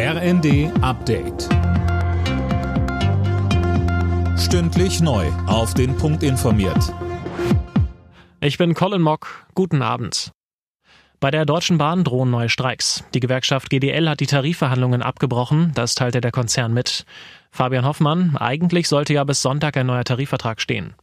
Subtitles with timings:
[0.00, 1.48] RND Update.
[4.38, 5.26] Stündlich neu.
[5.48, 6.94] Auf den Punkt informiert.
[8.40, 9.48] Ich bin Colin Mock.
[9.56, 10.30] Guten Abend.
[11.18, 13.02] Bei der Deutschen Bahn drohen neue Streiks.
[13.12, 15.72] Die Gewerkschaft GDL hat die Tarifverhandlungen abgebrochen.
[15.74, 17.04] Das teilte der Konzern mit.
[17.50, 20.94] Fabian Hoffmann, eigentlich sollte ja bis Sonntag ein neuer Tarifvertrag stehen.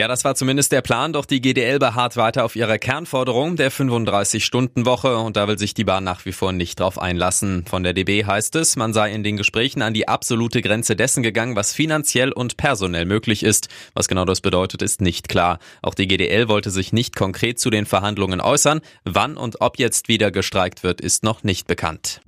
[0.00, 3.70] Ja, das war zumindest der Plan, doch die GDL beharrt weiter auf ihrer Kernforderung der
[3.70, 7.66] 35-Stunden-Woche und da will sich die Bahn nach wie vor nicht drauf einlassen.
[7.68, 11.22] Von der DB heißt es, man sei in den Gesprächen an die absolute Grenze dessen
[11.22, 13.68] gegangen, was finanziell und personell möglich ist.
[13.92, 15.58] Was genau das bedeutet, ist nicht klar.
[15.82, 18.80] Auch die GDL wollte sich nicht konkret zu den Verhandlungen äußern.
[19.04, 22.22] Wann und ob jetzt wieder gestreikt wird, ist noch nicht bekannt.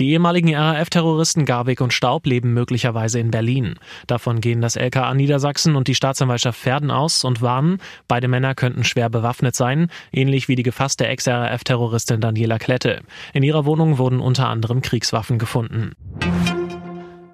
[0.00, 3.74] Die ehemaligen RAF-Terroristen Garwig und Staub leben möglicherweise in Berlin.
[4.06, 8.82] Davon gehen das LKA Niedersachsen und die Staatsanwaltschaft Verden aus und warnen, beide Männer könnten
[8.82, 13.02] schwer bewaffnet sein, ähnlich wie die gefasste Ex-RAF-Terroristin Daniela Klette.
[13.34, 15.92] In ihrer Wohnung wurden unter anderem Kriegswaffen gefunden.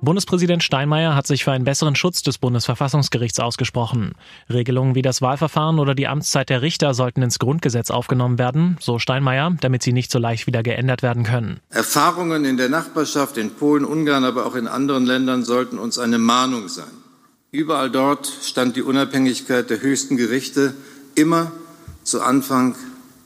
[0.02, 4.12] Bundespräsident Steinmeier hat sich für einen besseren Schutz des Bundesverfassungsgerichts ausgesprochen.
[4.50, 8.98] Regelungen wie das Wahlverfahren oder die Amtszeit der Richter sollten ins Grundgesetz aufgenommen werden, so
[8.98, 11.60] Steinmeier, damit sie nicht so leicht wieder geändert werden können.
[11.70, 16.18] Erfahrungen in der Nachbarschaft, in Polen, Ungarn, aber auch in anderen Ländern sollten uns eine
[16.18, 16.84] Mahnung sein.
[17.50, 20.74] Überall dort stand die Unabhängigkeit der höchsten Gerichte
[21.14, 21.52] immer
[22.04, 22.76] zu Anfang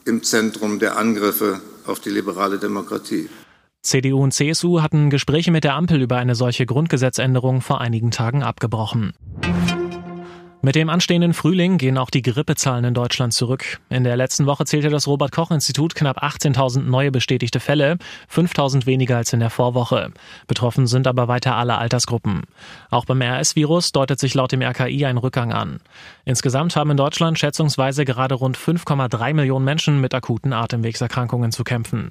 [0.04, 3.28] im Zentrum der Angriffe auf die liberale Demokratie.
[3.82, 8.42] CDU und CSU hatten Gespräche mit der Ampel über eine solche Grundgesetzänderung vor einigen Tagen
[8.42, 9.14] abgebrochen.
[10.62, 13.80] Mit dem anstehenden Frühling gehen auch die Grippezahlen in Deutschland zurück.
[13.88, 17.96] In der letzten Woche zählte das Robert Koch Institut knapp 18.000 neue bestätigte Fälle,
[18.30, 20.12] 5.000 weniger als in der Vorwoche.
[20.46, 22.42] Betroffen sind aber weiter alle Altersgruppen.
[22.90, 25.80] Auch beim RS-Virus deutet sich laut dem RKI ein Rückgang an.
[26.26, 32.10] Insgesamt haben in Deutschland schätzungsweise gerade rund 5,3 Millionen Menschen mit akuten Atemwegserkrankungen zu kämpfen.